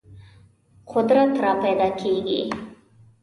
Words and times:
قدرت 0.91 1.31
راپیدا 1.43 1.89
کېږي. 1.99 2.39